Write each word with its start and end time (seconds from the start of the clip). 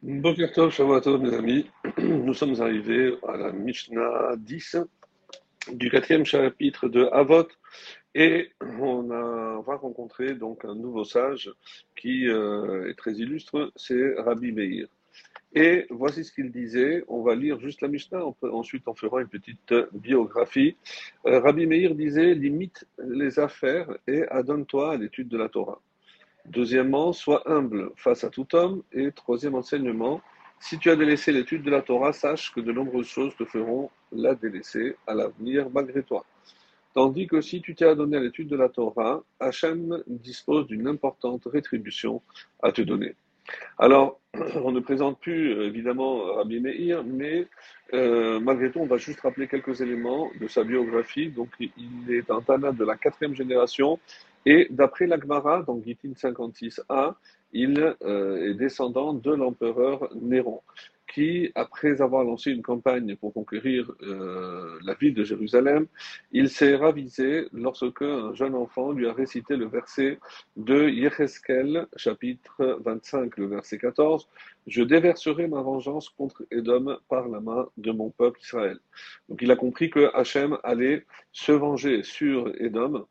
Boker 0.00 0.52
Tov, 0.52 0.70
Shavua 0.70 1.00
mes 1.18 1.34
amis. 1.34 1.68
Nous 1.98 2.32
sommes 2.32 2.60
arrivés 2.62 3.16
à 3.26 3.36
la 3.36 3.50
Mishnah 3.50 4.36
10 4.36 4.76
du 5.72 5.90
quatrième 5.90 6.24
chapitre 6.24 6.88
de 6.88 7.06
Avot 7.06 7.48
et 8.14 8.52
on 8.60 9.02
va 9.02 9.74
rencontrer 9.74 10.34
donc 10.34 10.64
un 10.64 10.76
nouveau 10.76 11.02
sage 11.02 11.50
qui 11.96 12.28
euh, 12.28 12.88
est 12.88 12.94
très 12.94 13.14
illustre, 13.14 13.72
c'est 13.74 14.14
Rabbi 14.18 14.52
Meir. 14.52 14.86
Et 15.52 15.86
voici 15.90 16.24
ce 16.24 16.30
qu'il 16.30 16.52
disait. 16.52 17.02
On 17.08 17.22
va 17.22 17.34
lire 17.34 17.58
juste 17.58 17.80
la 17.80 17.88
Mishnah, 17.88 18.22
ensuite 18.52 18.86
on 18.86 18.94
fera 18.94 19.20
une 19.20 19.28
petite 19.28 19.74
biographie. 19.92 20.76
Euh, 21.26 21.40
Rabbi 21.40 21.66
Meir 21.66 21.96
disait 21.96 22.34
limite 22.34 22.86
les 23.04 23.40
affaires 23.40 23.90
et 24.06 24.22
adonne-toi 24.28 24.92
à 24.92 24.96
l'étude 24.96 25.26
de 25.26 25.38
la 25.38 25.48
Torah. 25.48 25.82
Deuxièmement, 26.46 27.12
sois 27.12 27.42
humble 27.46 27.90
face 27.96 28.24
à 28.24 28.30
tout 28.30 28.54
homme. 28.54 28.82
Et 28.92 29.12
troisième 29.12 29.54
enseignement, 29.54 30.20
si 30.60 30.78
tu 30.78 30.90
as 30.90 30.96
délaissé 30.96 31.32
l'étude 31.32 31.62
de 31.62 31.70
la 31.70 31.82
Torah, 31.82 32.12
sache 32.12 32.52
que 32.52 32.60
de 32.60 32.72
nombreuses 32.72 33.08
choses 33.08 33.36
te 33.36 33.44
feront 33.44 33.90
la 34.12 34.34
délaisser 34.34 34.96
à 35.06 35.14
l'avenir 35.14 35.68
malgré 35.70 36.02
toi. 36.02 36.24
Tandis 36.94 37.26
que 37.26 37.40
si 37.40 37.60
tu 37.60 37.74
t'es 37.74 37.84
adonné 37.84 38.16
à 38.16 38.20
l'étude 38.20 38.48
de 38.48 38.56
la 38.56 38.68
Torah, 38.68 39.22
Hachem 39.38 40.02
dispose 40.06 40.66
d'une 40.66 40.88
importante 40.88 41.42
rétribution 41.46 42.22
à 42.62 42.72
te 42.72 42.82
donner. 42.82 43.14
Alors, 43.78 44.20
on 44.64 44.72
ne 44.72 44.80
présente 44.80 45.20
plus 45.20 45.52
évidemment 45.62 46.34
Rabbi 46.34 46.60
Meir, 46.60 47.04
mais 47.04 47.46
euh, 47.94 48.40
malgré 48.40 48.70
tout, 48.70 48.80
on 48.80 48.86
va 48.86 48.96
juste 48.96 49.20
rappeler 49.20 49.48
quelques 49.48 49.80
éléments 49.80 50.30
de 50.40 50.48
sa 50.48 50.64
biographie. 50.64 51.28
Donc, 51.28 51.50
il 51.60 52.12
est 52.12 52.30
un 52.30 52.40
Tana 52.40 52.72
de 52.72 52.84
la 52.84 52.96
quatrième 52.96 53.34
génération 53.34 53.98
et 54.46 54.66
d'après 54.70 55.06
l'Agmara, 55.06 55.62
dans 55.62 55.80
Gitin 55.82 56.12
56a, 56.12 57.14
il 57.52 57.96
euh, 58.02 58.50
est 58.50 58.54
descendant 58.54 59.14
de 59.14 59.30
l'empereur 59.30 60.08
Néron, 60.14 60.60
qui, 61.12 61.50
après 61.54 62.00
avoir 62.02 62.24
lancé 62.24 62.50
une 62.50 62.62
campagne 62.62 63.16
pour 63.16 63.32
conquérir 63.32 63.90
euh, 64.02 64.78
la 64.84 64.94
ville 64.94 65.14
de 65.14 65.24
Jérusalem, 65.24 65.86
il 66.32 66.50
s'est 66.50 66.76
ravisé 66.76 67.48
lorsque 67.52 68.02
un 68.02 68.34
jeune 68.34 68.54
enfant 68.54 68.92
lui 68.92 69.06
a 69.08 69.12
récité 69.12 69.56
le 69.56 69.66
verset 69.66 70.18
de 70.56 70.88
Yecheskel, 70.88 71.86
chapitre 71.96 72.78
25, 72.84 73.36
le 73.38 73.46
verset 73.46 73.78
14, 73.78 74.28
Je 74.66 74.82
déverserai 74.82 75.48
ma 75.48 75.62
vengeance 75.62 76.10
contre 76.10 76.44
Édom 76.50 76.98
par 77.08 77.28
la 77.28 77.40
main 77.40 77.68
de 77.78 77.90
mon 77.90 78.10
peuple 78.10 78.40
Israël. 78.40 78.78
Donc 79.28 79.40
il 79.40 79.50
a 79.50 79.56
compris 79.56 79.88
que 79.88 80.10
Hachem 80.14 80.58
allait 80.62 81.06
se 81.32 81.52
venger 81.52 82.02
sur 82.02 82.52
Édom 82.60 83.06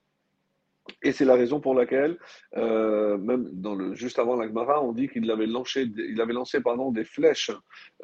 et 1.02 1.12
c'est 1.12 1.26
la 1.26 1.36
raison 1.36 1.60
pour 1.60 1.74
laquelle, 1.74 2.18
euh, 2.56 3.18
même 3.18 3.50
dans 3.52 3.76
le, 3.76 3.94
juste 3.94 4.20
avant 4.20 4.36
l'Agmara, 4.36 4.84
on 4.84 4.92
dit 4.92 5.08
qu'il 5.10 5.30
avait 5.32 5.48
lancé, 5.48 5.90
il 5.98 6.20
avait 6.22 6.34
lancé 6.34 6.62
pardon, 6.62 6.92
des 6.92 7.06
flèches 7.06 7.52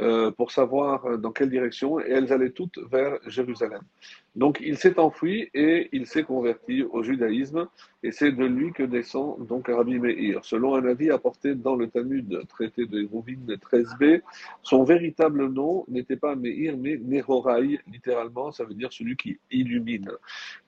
euh, 0.02 0.32
pour 0.32 0.52
savoir 0.52 1.18
dans 1.18 1.32
quelle 1.32 1.50
direction, 1.50 2.00
et 2.00 2.10
elles 2.10 2.32
allaient 2.32 2.52
toutes 2.52 2.80
vers 2.92 3.18
Jérusalem. 3.28 3.82
Donc 4.36 4.60
il 4.62 4.78
s'est 4.78 5.00
enfui 5.00 5.50
et 5.54 5.90
il 5.92 6.08
s'est 6.08 6.24
converti 6.24 6.84
au 6.84 7.04
judaïsme, 7.04 7.68
et 8.02 8.12
c'est 8.12 8.32
de 8.32 8.46
lui 8.46 8.74
que 8.74 8.84
descend 8.84 9.46
donc 9.48 9.68
Rabbi 9.68 10.00
Meir. 10.00 10.44
Selon 10.44 10.76
un 10.76 10.86
avis 10.86 11.12
apporté 11.12 11.54
dans 11.54 11.76
le 11.76 11.88
Talmud, 11.88 12.42
traité 12.48 12.86
de 12.86 13.02
Hérouvin 13.02 13.34
13b, 13.48 14.22
son 14.64 14.84
véritable 14.84 15.48
nom 15.50 15.86
n'était 15.88 16.16
pas 16.16 16.36
Meir, 16.36 16.76
mais 16.78 16.98
Nehorai, 16.98 17.80
littéralement, 17.92 18.52
ça 18.52 18.64
veut 18.64 18.74
dire 18.74 18.92
celui 18.92 19.16
qui 19.16 19.40
illumine. 19.52 20.12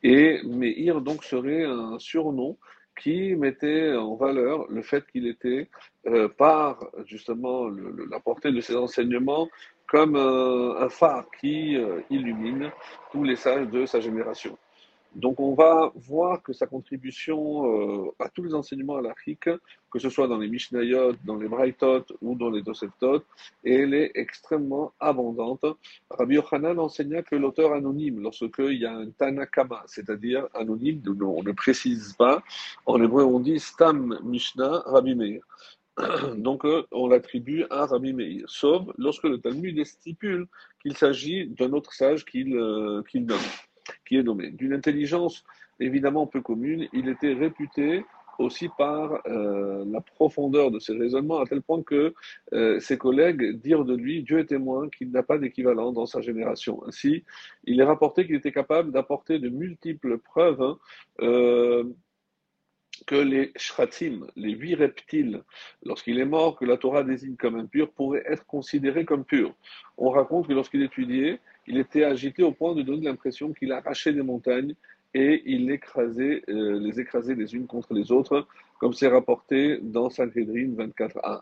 Et 0.04 0.42
Meir 0.44 1.02
donc 1.02 1.24
serait 1.24 1.64
un 1.64 1.98
surnom 1.98 2.58
qui 3.00 3.36
mettait 3.36 3.94
en 3.96 4.16
valeur 4.16 4.68
le 4.70 4.82
fait 4.82 5.06
qu'il 5.08 5.28
était, 5.28 5.70
euh, 6.08 6.30
par 6.30 6.80
justement 7.06 7.68
la 7.68 8.20
portée 8.20 8.52
de 8.52 8.62
ses 8.62 8.76
enseignements, 8.76 9.50
comme 9.88 10.16
un, 10.16 10.90
phare 10.90 11.26
qui 11.40 11.76
euh, 11.76 12.02
illumine 12.10 12.72
tous 13.12 13.24
les 13.24 13.36
sages 13.36 13.68
de 13.70 13.86
sa 13.86 14.00
génération. 14.00 14.58
Donc 15.16 15.40
on 15.40 15.54
va 15.54 15.94
voir 15.96 16.44
que 16.44 16.52
sa 16.52 16.68
contribution 16.68 18.08
euh, 18.08 18.12
à 18.20 18.28
tous 18.28 18.44
les 18.44 18.54
enseignements 18.54 18.98
halachiques, 18.98 19.50
que 19.90 19.98
ce 19.98 20.10
soit 20.10 20.28
dans 20.28 20.38
les 20.38 20.50
Mishnayot, 20.50 21.14
dans 21.24 21.38
les 21.38 21.48
Braithot 21.48 22.04
ou 22.22 22.36
dans 22.36 22.50
les 22.50 22.62
Toseftot, 22.62 23.24
elle 23.64 23.94
est 23.94 24.12
extrêmement 24.16 24.92
abondante. 25.00 25.66
Rabbi 26.10 26.36
Yochanan 26.36 26.80
enseigna 26.80 27.24
que 27.24 27.38
l'auteur 27.38 27.72
anonyme, 27.72 28.20
lorsqu'il 28.20 28.74
y 28.74 28.86
a 28.86 28.94
un 28.94 29.10
Tanakama, 29.12 29.84
c'est-à-dire 29.88 30.50
anonyme, 30.54 31.02
on 31.22 31.44
ne 31.44 31.52
précise 31.54 32.12
pas, 32.14 32.44
en 32.86 33.02
hébreu 33.02 33.24
on 33.24 33.40
dit 33.40 33.60
Stam 33.60 34.20
Mishnah 34.22 34.84
Rabbi 34.86 35.16
Meir. 35.16 35.40
Donc, 36.38 36.66
euh, 36.66 36.84
on 36.92 37.08
l'attribue 37.08 37.66
à 37.70 37.86
Rabbi 37.86 38.14
Meir, 38.14 38.44
sauf 38.48 38.84
lorsque 38.98 39.24
le 39.24 39.40
Talmud 39.40 39.84
stipule 39.86 40.48
qu'il 40.82 40.98
s'agit 40.98 41.48
d'un 41.48 41.72
autre 41.72 41.94
sage 41.94 42.26
qu'il 42.26 42.56
euh, 42.56 43.02
nomme, 43.14 43.38
qui 44.06 44.18
est 44.18 44.24
nommé. 44.24 44.52
D'une 44.52 44.74
intelligence 44.74 45.44
évidemment 45.80 46.28
peu 46.28 46.42
commune, 46.42 46.88
il 46.94 47.08
était 47.08 47.34
réputé 47.34 48.06
aussi 48.38 48.68
par 48.78 49.22
euh, 49.28 49.86
la 49.88 50.02
profondeur 50.02 50.70
de 50.70 50.80
ses 50.80 50.98
raisonnements, 50.98 51.40
à 51.40 51.46
tel 51.46 51.62
point 51.62 51.82
que 51.84 52.14
ses 52.80 52.98
collègues 52.98 53.62
dirent 53.62 53.86
de 53.86 53.96
lui, 53.96 54.24
Dieu 54.24 54.40
est 54.40 54.48
témoin, 54.48 54.90
qu'il 54.90 55.12
n'a 55.12 55.24
pas 55.24 55.38
d'équivalent 55.38 55.94
dans 55.94 56.06
sa 56.06 56.20
génération. 56.20 56.84
Ainsi, 56.86 57.24
il 57.64 57.80
est 57.80 57.86
rapporté 57.86 58.26
qu'il 58.26 58.36
était 58.36 58.52
capable 58.52 58.92
d'apporter 58.92 59.40
de 59.40 59.48
multiples 59.48 60.18
preuves 60.18 60.62
hein, 60.62 60.78
que 63.08 63.16
les 63.16 63.52
shratim, 63.56 64.28
les 64.36 64.52
huit 64.52 64.76
reptiles, 64.76 65.42
lorsqu'il 65.84 66.20
est 66.20 66.26
mort, 66.26 66.56
que 66.58 66.66
la 66.66 66.78
Torah 66.78 67.04
désigne 67.04 67.36
comme 67.36 67.56
impur, 67.56 67.92
pourraient 67.92 68.24
être 68.26 68.46
considérés 68.46 69.06
comme 69.06 69.26
purs. 69.26 69.54
On 69.98 70.10
raconte 70.10 70.48
que 70.48 70.54
lorsqu'il 70.54 70.84
étudiait, 70.84 71.40
il 71.68 71.78
était 71.78 72.04
agité 72.04 72.44
au 72.44 72.52
point 72.52 72.76
de 72.76 72.82
donner 72.82 73.06
l'impression 73.06 73.54
qu'il 73.54 73.72
arrachait 73.72 74.14
des 74.14 74.22
montagnes 74.22 74.76
et 75.14 75.44
il 75.46 75.72
écrasait, 75.72 76.44
euh, 76.50 76.80
les 76.80 77.00
écrasait 77.00 77.36
les 77.36 77.56
unes 77.56 77.68
contre 77.68 77.94
les 77.94 78.12
autres, 78.12 78.48
comme 78.80 78.94
c'est 78.94 79.08
rapporté 79.08 79.80
dans 79.82 80.10
Sanhedrin 80.10 80.76
24a. 80.76 81.42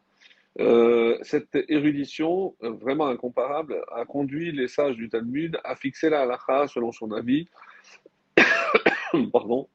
Euh, 0.59 1.17
cette 1.23 1.57
érudition, 1.67 2.53
vraiment 2.61 3.07
incomparable, 3.07 3.83
a 3.95 4.05
conduit 4.05 4.51
les 4.51 4.67
sages 4.67 4.95
du 4.95 5.09
Talmud 5.09 5.59
à 5.63 5.75
fixer 5.75 6.09
la 6.09 6.21
halakha 6.21 6.67
selon 6.67 6.91
son 6.91 7.11
avis, 7.11 7.47
pardon, 9.33 9.67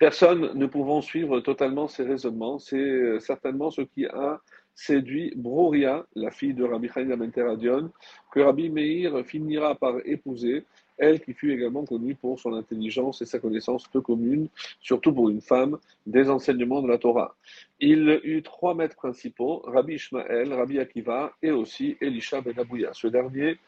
Personne 0.00 0.52
ne 0.54 0.64
pouvant 0.64 1.02
suivre 1.02 1.40
totalement 1.40 1.86
ses 1.86 2.04
raisonnements, 2.04 2.58
c'est 2.58 2.78
euh, 2.78 3.20
certainement 3.20 3.70
ce 3.70 3.82
qui 3.82 4.06
a 4.06 4.40
séduit 4.74 5.34
Broria, 5.36 6.06
la 6.14 6.30
fille 6.30 6.54
de 6.54 6.64
Rabbi 6.64 6.88
Chaim 6.88 7.14
Menteradion, 7.16 7.92
que 8.32 8.40
Rabbi 8.40 8.70
Meir 8.70 9.22
finira 9.26 9.74
par 9.74 9.96
épouser, 10.06 10.64
elle 10.96 11.20
qui 11.20 11.34
fut 11.34 11.52
également 11.52 11.84
connue 11.84 12.14
pour 12.14 12.40
son 12.40 12.54
intelligence 12.54 13.20
et 13.20 13.26
sa 13.26 13.40
connaissance 13.40 13.88
peu 13.88 14.00
commune, 14.00 14.48
surtout 14.80 15.12
pour 15.12 15.28
une 15.28 15.42
femme, 15.42 15.76
des 16.06 16.30
enseignements 16.30 16.80
de 16.80 16.88
la 16.88 16.96
Torah. 16.96 17.36
Il 17.78 18.22
eut 18.24 18.42
trois 18.42 18.74
maîtres 18.74 18.96
principaux, 18.96 19.60
Rabbi 19.66 19.96
Ishmael, 19.96 20.54
Rabbi 20.54 20.78
Akiva 20.78 21.32
et 21.42 21.50
aussi 21.50 21.98
Elisha 22.00 22.40
Ben 22.40 22.58
Abouya. 22.58 22.94
Ce 22.94 23.06
dernier 23.06 23.58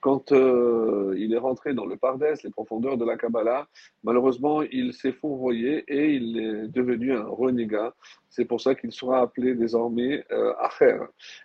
quand 0.00 0.32
euh, 0.32 1.14
il 1.18 1.34
est 1.34 1.38
rentré 1.38 1.74
dans 1.74 1.86
le 1.86 1.96
Pardes, 1.96 2.24
les 2.42 2.50
profondeurs 2.50 2.96
de 2.96 3.04
la 3.04 3.16
Kabbalah, 3.16 3.68
malheureusement, 4.02 4.62
il 4.62 4.92
s'est 4.94 5.12
fourvoyé 5.12 5.84
et 5.88 6.14
il 6.14 6.38
est 6.38 6.68
devenu 6.68 7.12
un 7.12 7.24
renégat. 7.24 7.94
C'est 8.30 8.44
pour 8.44 8.60
ça 8.60 8.76
qu'il 8.76 8.92
sera 8.92 9.20
appelé 9.20 9.54
désormais 9.54 10.24
euh, 10.30 10.52
Acher. 10.60 10.98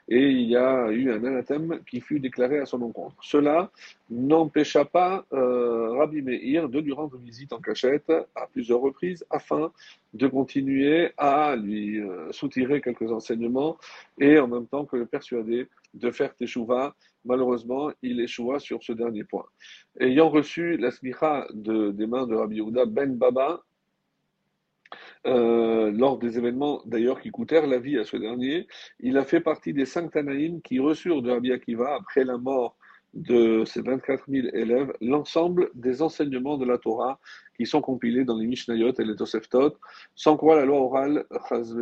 Et 0.07 0.29
il 0.29 0.47
y 0.47 0.55
a 0.55 0.91
eu 0.91 1.11
un 1.11 1.23
anathème 1.23 1.79
qui 1.89 1.99
fut 1.99 2.19
déclaré 2.19 2.59
à 2.59 2.67
son 2.67 2.81
encontre. 2.83 3.15
Cela 3.23 3.71
n'empêcha 4.11 4.85
pas 4.85 5.25
euh, 5.33 5.89
Rabbi 5.97 6.21
Meir 6.21 6.69
de 6.69 6.79
lui 6.79 6.93
rendre 6.93 7.17
visite 7.17 7.53
en 7.53 7.59
cachette 7.59 8.11
à 8.35 8.45
plusieurs 8.51 8.81
reprises 8.81 9.25
afin 9.31 9.71
de 10.13 10.27
continuer 10.27 11.11
à 11.17 11.55
lui 11.55 11.99
euh, 11.99 12.31
soutirer 12.31 12.81
quelques 12.81 13.11
enseignements 13.11 13.77
et 14.19 14.37
en 14.37 14.47
même 14.47 14.67
temps 14.67 14.85
que 14.85 14.95
le 14.95 15.07
persuader 15.07 15.67
de 15.95 16.11
faire 16.11 16.35
teshuva. 16.35 16.95
Malheureusement, 17.25 17.91
il 18.03 18.19
échoua 18.21 18.59
sur 18.59 18.83
ce 18.83 18.93
dernier 18.93 19.23
point. 19.23 19.45
Ayant 19.99 20.29
reçu 20.29 20.77
la 20.77 20.91
smicha 20.91 21.47
de, 21.51 21.89
des 21.89 22.05
mains 22.05 22.27
de 22.27 22.35
Rabbi 22.35 22.57
Yehuda 22.57 22.85
ben 22.85 23.15
Baba, 23.15 23.63
euh, 25.27 25.91
lors 25.91 26.17
des 26.17 26.37
événements 26.37 26.81
d'ailleurs 26.85 27.21
qui 27.21 27.31
coûtèrent 27.31 27.67
la 27.67 27.79
vie 27.79 27.97
à 27.97 28.03
ce 28.03 28.17
dernier, 28.17 28.67
il 28.99 29.17
a 29.17 29.23
fait 29.23 29.41
partie 29.41 29.73
des 29.73 29.85
cinq 29.85 30.11
Tanaïm 30.11 30.61
qui 30.61 30.79
reçurent 30.79 31.21
de 31.21 31.31
Rabbi 31.31 31.51
Akiva, 31.51 31.95
après 31.95 32.23
la 32.23 32.37
mort 32.37 32.77
de 33.15 33.63
ces 33.65 33.81
24 33.81 34.25
000 34.27 34.47
élèves, 34.53 34.93
l'ensemble 34.99 35.71
des 35.73 36.01
enseignements 36.01 36.57
de 36.57 36.65
la 36.65 36.77
Torah 36.77 37.19
qui 37.55 37.65
sont 37.65 37.81
compilés 37.81 38.25
dans 38.25 38.37
les 38.37 38.45
Mishnayot 38.45 38.91
et 38.91 39.05
les 39.05 39.15
Toseftot, 39.15 39.77
sans 40.15 40.35
quoi 40.35 40.57
la 40.57 40.65
loi 40.65 40.81
orale, 40.81 41.25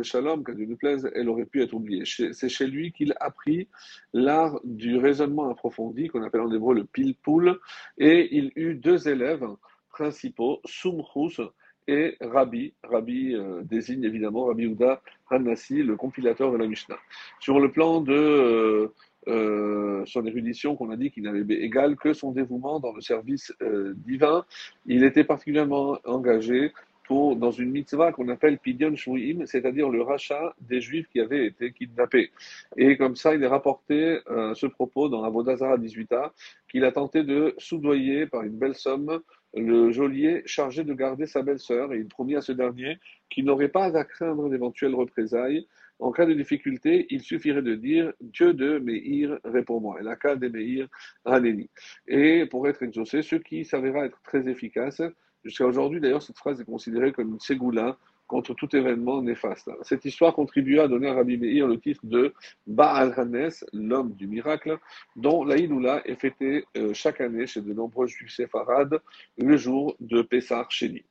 Shalom, 0.02 0.44
qu'à 0.44 0.52
Dieu 0.52 0.66
nous 0.66 0.76
plaise, 0.76 1.10
elle 1.14 1.28
aurait 1.28 1.46
pu 1.46 1.62
être 1.62 1.74
oubliée. 1.74 2.04
C'est 2.04 2.48
chez 2.48 2.68
lui 2.68 2.92
qu'il 2.92 3.14
apprit 3.18 3.68
l'art 4.12 4.60
du 4.62 4.96
raisonnement 4.96 5.50
approfondi, 5.50 6.06
qu'on 6.06 6.22
appelle 6.22 6.42
en 6.42 6.52
hébreu 6.52 6.74
le 6.74 6.84
pilpoul, 6.84 7.58
et 7.98 8.36
il 8.36 8.52
eut 8.54 8.76
deux 8.76 9.08
élèves 9.08 9.46
principaux, 9.90 10.60
Sumchus 10.64 11.40
et 11.88 12.16
Rabbi. 12.20 12.74
Rabbi 12.82 13.34
euh, 13.34 13.62
désigne 13.62 14.04
évidemment 14.04 14.46
Rabbi 14.46 14.66
Ouda 14.66 15.02
Hanassi, 15.30 15.82
le 15.82 15.96
compilateur 15.96 16.52
de 16.52 16.56
la 16.56 16.66
Mishnah. 16.66 16.98
Sur 17.40 17.60
le 17.60 17.70
plan 17.70 18.00
de 18.00 18.12
euh, 18.12 18.88
euh, 19.28 20.04
son 20.06 20.26
érudition, 20.26 20.76
qu'on 20.76 20.90
a 20.90 20.96
dit 20.96 21.10
qu'il 21.10 21.24
n'avait 21.24 21.42
égal 21.54 21.96
que 21.96 22.12
son 22.12 22.32
dévouement 22.32 22.80
dans 22.80 22.92
le 22.92 23.00
service 23.00 23.52
divin, 23.96 24.44
il 24.86 25.04
était 25.04 25.24
particulièrement 25.24 25.98
engagé 26.04 26.72
pour, 27.06 27.36
dans 27.36 27.50
une 27.50 27.70
mitzvah 27.70 28.12
qu'on 28.12 28.28
appelle 28.28 28.58
Pidyon 28.58 28.96
Shmuim, 28.96 29.44
c'est-à-dire 29.44 29.90
le 29.90 30.00
rachat 30.00 30.54
des 30.60 30.80
juifs 30.80 31.06
qui 31.08 31.20
avaient 31.20 31.46
été 31.46 31.70
kidnappés. 31.72 32.32
Et 32.78 32.96
comme 32.96 33.14
ça, 33.14 33.34
il 33.34 33.42
est 33.42 33.46
rapporté 33.46 34.20
ce 34.26 34.66
propos 34.66 35.10
dans 35.10 35.22
Avodazara 35.22 35.76
18a, 35.76 36.30
qu'il 36.70 36.84
a 36.84 36.92
tenté 36.92 37.22
de 37.22 37.54
soudoyer 37.58 38.26
par 38.26 38.42
une 38.42 38.56
belle 38.56 38.74
somme 38.74 39.20
le 39.56 39.90
geôlier 39.90 40.42
chargé 40.46 40.84
de 40.84 40.94
garder 40.94 41.26
sa 41.26 41.42
belle-sœur 41.42 41.92
et 41.92 41.98
il 41.98 42.08
promit 42.08 42.36
à 42.36 42.40
ce 42.40 42.52
dernier 42.52 42.98
qu'il 43.30 43.44
n'aurait 43.44 43.68
pas 43.68 43.96
à 43.96 44.04
craindre 44.04 44.48
d'éventuelles 44.48 44.94
représailles. 44.94 45.66
En 46.00 46.10
cas 46.10 46.26
de 46.26 46.34
difficulté, 46.34 47.06
il 47.10 47.22
suffirait 47.22 47.62
de 47.62 47.74
dire 47.76 48.12
Dieu 48.20 48.52
de 48.52 48.78
Meir, 48.78 49.38
réponds-moi. 49.44 50.00
Et 50.00 50.02
la 50.02 50.16
cas 50.16 50.34
de 50.34 50.48
Meir, 50.48 50.88
Hanéni. 51.24 51.70
Et 52.08 52.46
pour 52.46 52.66
être 52.68 52.82
exaucé, 52.82 53.22
ce 53.22 53.36
qui 53.36 53.64
s'avéra 53.64 54.06
être 54.06 54.20
très 54.22 54.48
efficace, 54.48 55.00
jusqu'à 55.44 55.66
aujourd'hui 55.66 56.00
d'ailleurs, 56.00 56.22
cette 56.22 56.38
phrase 56.38 56.60
est 56.60 56.64
considérée 56.64 57.12
comme 57.12 57.34
une 57.34 57.40
ségoula 57.40 57.96
contre 58.34 58.52
tout 58.54 58.74
événement 58.74 59.22
néfaste. 59.22 59.70
Cette 59.82 60.04
histoire 60.04 60.34
contribua 60.34 60.82
à 60.82 60.88
donner 60.88 61.06
à 61.06 61.14
Rabbi 61.14 61.36
Meir 61.36 61.68
le 61.68 61.78
titre 61.78 62.00
de 62.02 62.34
Baal 62.66 63.14
Hanes, 63.16 63.52
l'homme 63.72 64.12
du 64.14 64.26
miracle, 64.26 64.76
dont 65.14 65.44
la 65.44 65.54
est 65.54 66.20
fêtée 66.20 66.64
euh, 66.76 66.92
chaque 66.92 67.20
année 67.20 67.46
chez 67.46 67.60
de 67.60 67.72
nombreux 67.72 68.08
juifs 68.08 68.34
séfarades 68.34 69.00
le 69.38 69.56
jour 69.56 69.94
de 70.00 70.20
Pessah 70.22 70.66
Sheni. 70.68 71.04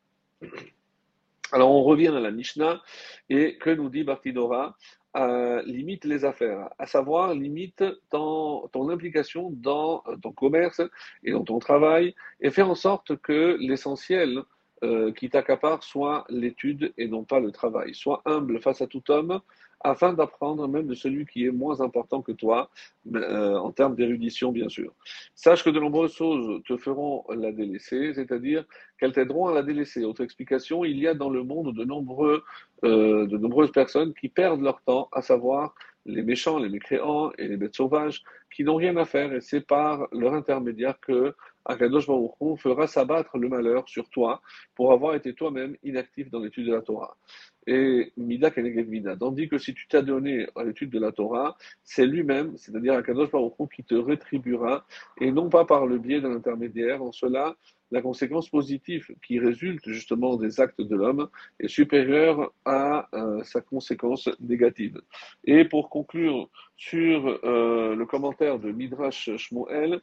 Alors 1.54 1.72
on 1.72 1.84
revient 1.84 2.10
à 2.10 2.20
la 2.20 2.32
Mishnah 2.32 2.82
et 3.30 3.58
que 3.58 3.70
nous 3.70 3.88
dit 3.88 4.04
Bartidora 4.04 4.76
euh, 5.16 5.62
limite 5.62 6.04
les 6.04 6.26
affaires, 6.26 6.72
à 6.78 6.88
savoir 6.88 7.34
limite 7.34 7.86
ton, 8.10 8.68
ton 8.74 8.90
implication 8.90 9.50
dans 9.50 10.04
ton 10.22 10.34
commerce 10.34 10.82
et 11.24 11.32
dans 11.32 11.46
ton 11.46 11.60
travail 11.60 12.16
et 12.42 12.52
faire 12.52 12.70
en 12.70 12.76
sorte 12.76 13.16
que 13.22 13.56
l'essentiel 13.62 14.44
euh, 14.84 15.12
qui 15.12 15.30
t'accapare 15.30 15.84
soit 15.84 16.26
l'étude 16.30 16.94
et 16.98 17.08
non 17.08 17.24
pas 17.24 17.40
le 17.40 17.52
travail. 17.52 17.96
Sois 17.96 18.22
humble 18.26 18.60
face 18.60 18.82
à 18.82 18.88
tout 18.88 19.10
homme 19.10 19.40
afin 19.84 20.14
d'apprendre 20.14 20.68
même 20.68 20.88
de 20.88 20.94
celui 20.94 21.26
qui 21.26 21.46
est 21.46 21.52
moins 21.52 21.82
important 21.82 22.22
que 22.22 22.32
toi, 22.32 22.70
euh, 23.16 23.56
en 23.56 23.72
termes 23.72 23.96
d'érudition 23.96 24.52
bien 24.52 24.70
sûr. 24.70 24.94
Sache 25.36 25.64
que 25.64 25.70
de 25.70 25.80
nombreuses 25.80 26.14
choses 26.14 26.62
te 26.66 26.78
feront 26.78 27.26
la 27.30 27.52
délaisser, 27.52 28.14
c'est-à-dire 28.14 28.66
qu'elles 28.98 29.12
t'aideront 29.12 29.48
à 29.48 29.54
la 29.54 29.62
délaisser. 29.62 30.06
Autre 30.06 30.24
explication, 30.24 30.86
il 30.86 30.98
y 30.98 31.08
a 31.08 31.14
dans 31.14 31.30
le 31.30 31.44
monde 31.44 31.76
de, 31.76 31.84
nombreux, 31.84 32.44
euh, 32.86 33.28
de 33.28 33.38
nombreuses 33.38 33.72
personnes 33.72 34.14
qui 34.14 34.30
perdent 34.30 34.62
leur 34.62 34.82
temps, 34.82 35.10
à 35.12 35.22
savoir 35.22 35.76
les 36.06 36.24
méchants, 36.24 36.60
les 36.60 36.70
mécréants 36.70 37.32
et 37.38 37.48
les 37.48 37.58
bêtes 37.58 37.76
sauvages, 37.76 38.24
qui 38.54 38.64
n'ont 38.64 38.76
rien 38.76 38.96
à 38.98 39.06
faire, 39.06 39.34
et 39.34 39.42
c'est 39.42 39.66
par 39.66 40.08
leur 40.12 40.34
intermédiaire 40.34 41.00
que 41.00 41.34
Akadosh 41.66 42.08
Baruch 42.08 42.60
fera 42.60 42.88
s'abattre 42.88 43.38
le 43.38 43.50
malheur 43.50 43.88
sur 43.88 44.10
toi 44.10 44.42
pour 44.76 44.92
avoir 44.92 45.16
été 45.16 45.34
toi-même 45.34 45.76
inactif 45.84 46.30
dans 46.30 46.40
l'étude 46.40 46.68
de 46.68 46.74
la 46.74 46.82
Torah. 46.82 47.18
Et 47.66 48.12
Mida 48.18 48.52
Keneged 48.52 48.90
Mida. 48.90 49.16
Tandis 49.16 49.48
que 49.48 49.58
si 49.58 49.74
tu 49.74 49.88
t'as 49.88 50.02
donné 50.02 50.48
à 50.56 50.64
l'étude 50.64 50.90
de 50.90 51.00
la 51.00 51.12
Torah, 51.14 51.58
c'est 51.84 52.06
lui-même, 52.06 52.58
c'est-à-dire 52.58 52.94
Akadosh 52.94 53.32
Baruch 53.32 53.54
qui 53.74 53.84
te 53.84 53.96
rétribuera, 53.96 54.86
et 55.22 55.32
non 55.32 55.50
pas 55.50 55.64
par 55.66 55.86
le 55.86 55.98
biais 55.98 56.20
d'un 56.20 56.36
intermédiaire. 56.36 57.02
En 57.02 57.12
cela, 57.14 57.56
la 57.94 58.02
conséquence 58.02 58.50
positive 58.50 59.08
qui 59.26 59.40
résulte 59.40 59.88
justement 59.88 60.36
des 60.36 60.60
actes 60.60 60.82
de 60.82 60.96
l'homme 60.96 61.30
est 61.60 61.68
supérieure 61.68 62.52
à 62.66 63.08
euh, 63.14 63.44
sa 63.44 63.62
conséquence 63.62 64.30
négative. 64.40 65.00
Et 65.46 65.64
pour 65.64 65.92
conclure 65.92 66.50
sur 66.76 67.40
euh, 67.46 67.96
le 67.96 68.06
commentaire 68.08 68.58
de 68.58 68.72
Midrash 68.72 69.30
Shmuel, 69.38 70.02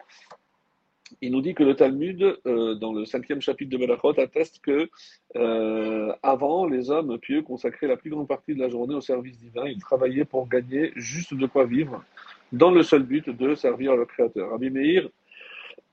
il 1.21 1.33
nous 1.33 1.41
dit 1.41 1.55
que 1.55 1.62
le 1.62 1.75
Talmud, 1.75 2.39
euh, 2.47 2.75
dans 2.75 2.93
le 2.93 3.05
cinquième 3.05 3.41
chapitre 3.41 3.71
de 3.71 3.79
Melachot, 3.79 4.19
atteste 4.19 4.61
que 4.61 4.89
euh, 5.37 6.12
avant, 6.23 6.67
les 6.67 6.91
hommes 6.91 7.19
pieux 7.19 7.43
consacraient 7.43 7.87
la 7.87 7.97
plus 7.97 8.11
grande 8.11 8.29
partie 8.29 8.55
de 8.55 8.61
la 8.61 8.69
journée 8.69 8.95
au 8.95 9.01
service 9.01 9.39
divin. 9.39 9.67
Ils 9.67 9.81
travaillaient 9.81 10.25
pour 10.25 10.49
gagner 10.49 10.93
juste 10.97 11.35
de 11.35 11.47
quoi 11.47 11.65
vivre, 11.65 12.05
dans 12.53 12.71
le 12.71 12.83
seul 12.83 13.03
but 13.03 13.29
de 13.29 13.55
servir 13.55 13.97
leur 13.97 14.07
Créateur. 14.07 14.51
Rabbi 14.51 14.71
Meir 14.71 15.09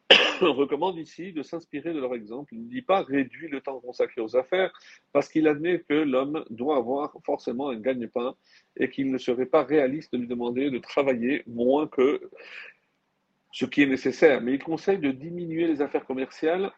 recommande 0.42 0.98
ici 0.98 1.34
de 1.34 1.44
s'inspirer 1.44 1.94
de 1.94 2.00
leur 2.00 2.14
exemple. 2.14 2.54
Il 2.54 2.64
ne 2.64 2.69
dit 2.69 2.81
pas 2.81 3.02
réduit 3.02 3.48
le 3.50 3.62
temps 3.62 3.80
consacré 3.80 4.22
aux 4.22 4.36
affaires, 4.36 4.72
parce 5.12 5.30
qu'il 5.30 5.48
admet 5.48 5.84
que 5.88 5.94
l'homme 5.94 6.46
doit 6.50 6.78
avoir 6.78 7.14
forcément 7.25 7.69
un 7.69 7.80
gagne-pain 7.80 8.36
et 8.78 8.90
qu'il 8.90 9.12
ne 9.12 9.18
serait 9.18 9.46
pas 9.46 9.64
réaliste 9.64 10.14
de 10.14 10.19
lui 10.19 10.28
demander 10.28 10.69
de 10.69 10.80
travailler 10.80 11.44
moins 11.48 11.88
que 11.88 12.22
ce 13.52 13.66
qui 13.66 13.82
est 13.82 13.88
nécessaire, 13.88 14.42
mais 14.42 14.54
il 14.54 14.64
conseille 14.64 15.00
de 15.00 15.12
diminuer 15.12 15.68
les 15.68 15.82
affaires 15.82 16.06
commerciales 16.06 16.72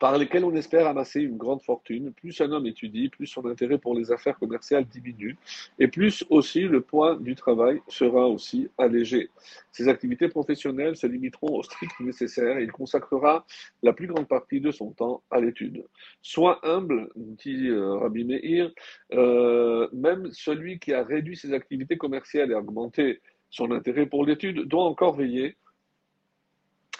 par 0.00 0.18
lesquelles 0.18 0.44
on 0.44 0.54
espère 0.54 0.86
amasser 0.86 1.20
une 1.20 1.36
grande 1.36 1.62
fortune. 1.62 2.12
Plus 2.12 2.40
un 2.40 2.50
homme 2.52 2.66
étudie, 2.66 3.08
plus 3.08 3.26
son 3.26 3.46
intérêt 3.46 3.78
pour 3.78 3.94
les 3.94 4.10
affaires 4.10 4.38
commerciales 4.38 4.86
diminue, 4.86 5.36
et 5.78 5.88
plus 5.88 6.24
aussi 6.30 6.62
le 6.62 6.80
poids 6.80 7.16
du 7.16 7.34
travail 7.34 7.80
sera 7.88 8.26
aussi 8.26 8.68
allégé. 8.78 9.30
Ses 9.72 9.88
activités 9.88 10.28
professionnelles 10.28 10.96
se 10.96 11.06
limiteront 11.06 11.58
au 11.58 11.62
strict 11.62 11.92
nécessaire 12.00 12.58
et 12.58 12.64
il 12.64 12.72
consacrera 12.72 13.46
la 13.82 13.92
plus 13.92 14.06
grande 14.06 14.28
partie 14.28 14.60
de 14.60 14.70
son 14.70 14.92
temps 14.92 15.22
à 15.30 15.40
l'étude. 15.40 15.84
Sois 16.22 16.60
humble, 16.66 17.08
dit 17.16 17.68
euh, 17.68 17.96
Rabbi 17.98 18.24
Meir, 18.24 18.70
euh, 19.12 19.88
même 19.92 20.30
celui 20.32 20.78
qui 20.78 20.92
a 20.92 21.04
réduit 21.04 21.36
ses 21.36 21.52
activités 21.52 21.96
commerciales 21.96 22.50
et 22.50 22.54
augmenté 22.54 23.20
son 23.50 23.70
intérêt 23.70 24.06
pour 24.06 24.24
l'étude 24.24 24.66
doit 24.66 24.84
encore 24.84 25.14
veiller 25.14 25.56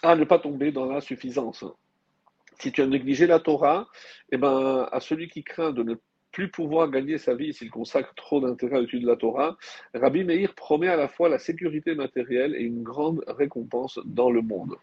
à 0.05 0.17
ne 0.17 0.25
pas 0.25 0.39
tomber 0.39 0.71
dans 0.71 0.87
l'insuffisance. 0.87 1.65
Si 2.61 2.71
tu 2.71 2.83
as 2.83 2.87
négligé 2.87 3.27
la 3.27 3.41
Torah, 3.41 3.89
eh 4.31 4.37
ben, 4.37 4.89
à 4.93 5.01
celui 5.01 5.29
qui 5.29 5.43
craint 5.43 5.73
de 5.73 5.83
ne 5.83 5.95
plus 6.31 6.51
pouvoir 6.51 6.91
gagner 6.91 7.17
sa 7.17 7.35
vie 7.35 7.55
s'il 7.55 7.71
consacre 7.71 8.13
trop 8.15 8.41
d'intérêt 8.41 8.77
à 8.77 8.81
l'étude 8.81 9.03
de 9.03 9.07
la 9.07 9.17
Torah, 9.17 9.57
Rabbi 9.95 10.25
Meir 10.25 10.53
promet 10.55 10.89
à 10.89 10.97
la 10.97 11.09
fois 11.09 11.29
la 11.29 11.39
sécurité 11.39 11.95
matérielle 11.95 12.57
et 12.57 12.63
une 12.63 12.83
grande 12.83 13.23
récompense 13.29 14.01
dans 14.05 14.31
le 14.31 14.43
monde. 14.43 14.75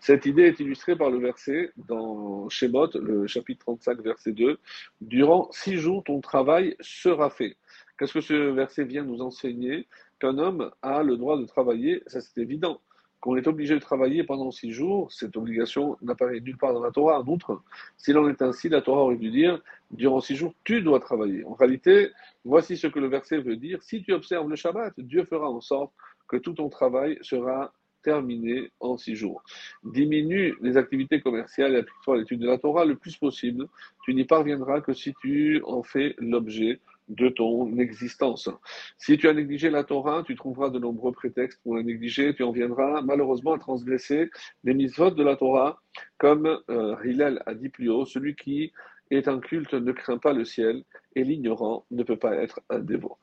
Cette 0.00 0.26
idée 0.26 0.42
est 0.42 0.60
illustrée 0.60 0.96
par 0.96 1.10
le 1.10 1.18
verset 1.18 1.72
dans 1.88 2.48
Shemot, 2.50 2.90
le 2.94 3.26
chapitre 3.26 3.64
35, 3.64 4.00
verset 4.02 4.32
2. 4.32 4.58
Durant 5.00 5.48
six 5.50 5.76
jours, 5.76 6.04
ton 6.04 6.20
travail 6.20 6.76
sera 6.80 7.30
fait. 7.30 7.56
Qu'est-ce 7.98 8.12
que 8.12 8.20
ce 8.20 8.34
verset 8.34 8.84
vient 8.84 9.02
nous 9.02 9.22
enseigner? 9.22 9.88
Qu'un 10.20 10.36
homme 10.36 10.70
a 10.82 11.02
le 11.02 11.16
droit 11.16 11.38
de 11.38 11.46
travailler, 11.46 12.02
ça 12.06 12.20
c'est 12.20 12.40
évident 12.40 12.80
qu'on 13.20 13.36
est 13.36 13.46
obligé 13.46 13.74
de 13.74 13.80
travailler 13.80 14.22
pendant 14.24 14.50
six 14.50 14.70
jours, 14.70 15.10
cette 15.12 15.36
obligation 15.36 15.96
n'apparaît 16.02 16.40
nulle 16.40 16.56
part 16.56 16.72
dans 16.72 16.82
la 16.82 16.92
Torah. 16.92 17.20
En 17.20 17.26
outre, 17.26 17.62
s'il 17.96 18.16
en 18.16 18.28
est 18.28 18.40
ainsi, 18.42 18.68
la 18.68 18.80
Torah 18.80 19.02
aurait 19.02 19.16
dû 19.16 19.30
dire, 19.30 19.60
durant 19.90 20.20
six 20.20 20.36
jours, 20.36 20.54
tu 20.64 20.82
dois 20.82 21.00
travailler. 21.00 21.44
En 21.44 21.54
réalité, 21.54 22.10
voici 22.44 22.76
ce 22.76 22.86
que 22.86 23.00
le 23.00 23.08
verset 23.08 23.38
veut 23.38 23.56
dire. 23.56 23.82
Si 23.82 24.02
tu 24.02 24.12
observes 24.12 24.48
le 24.48 24.56
Shabbat, 24.56 24.94
Dieu 24.98 25.24
fera 25.24 25.50
en 25.50 25.60
sorte 25.60 25.92
que 26.28 26.36
tout 26.36 26.52
ton 26.52 26.68
travail 26.68 27.18
sera 27.22 27.72
terminé 28.02 28.70
en 28.78 28.96
six 28.96 29.16
jours. 29.16 29.42
Diminue 29.82 30.56
les 30.60 30.76
activités 30.76 31.20
commerciales 31.20 31.74
et 31.74 31.78
applique-toi 31.78 32.14
à 32.14 32.18
l'étude 32.18 32.40
de 32.40 32.46
la 32.46 32.58
Torah 32.58 32.84
le 32.84 32.96
plus 32.96 33.16
possible. 33.16 33.66
Tu 34.04 34.14
n'y 34.14 34.24
parviendras 34.24 34.80
que 34.80 34.92
si 34.92 35.12
tu 35.20 35.60
en 35.64 35.82
fais 35.82 36.14
l'objet 36.18 36.80
de 37.08 37.28
ton 37.28 37.78
existence. 37.78 38.48
Si 38.96 39.16
tu 39.18 39.28
as 39.28 39.32
négligé 39.32 39.70
la 39.70 39.84
Torah, 39.84 40.22
tu 40.24 40.34
trouveras 40.34 40.70
de 40.70 40.78
nombreux 40.78 41.12
prétextes 41.12 41.60
pour 41.62 41.76
la 41.76 41.82
négliger, 41.82 42.34
tu 42.34 42.42
en 42.42 42.52
viendras 42.52 43.02
malheureusement 43.02 43.54
à 43.54 43.58
transgresser 43.58 44.30
les 44.64 44.74
mitzvot 44.74 45.10
de 45.10 45.22
la 45.22 45.36
Torah, 45.36 45.80
comme 46.18 46.60
euh, 46.70 47.38
a 47.46 47.54
dit 47.54 47.68
plus 47.68 47.88
haut, 47.88 48.04
celui 48.04 48.36
qui 48.36 48.72
est 49.10 49.28
un 49.28 49.40
culte 49.40 49.74
ne 49.74 49.92
craint 49.92 50.18
pas 50.18 50.32
le 50.32 50.44
ciel, 50.44 50.84
et 51.14 51.24
l'ignorant 51.24 51.86
ne 51.90 52.02
peut 52.02 52.18
pas 52.18 52.34
être 52.34 52.60
un 52.68 52.80
dévot. 52.80 53.16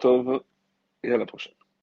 Tov 0.00 0.42
et 1.02 1.12
à 1.12 1.16
la 1.16 1.26
prochaine. 1.26 1.54